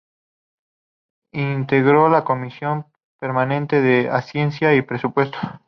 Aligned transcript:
Integró 1.31 2.09
la 2.09 2.23
comisión 2.23 2.87
permanente 3.19 3.81
de 3.83 4.09
Hacienda 4.09 4.73
y 4.73 4.81
Presupuesto. 4.81 5.37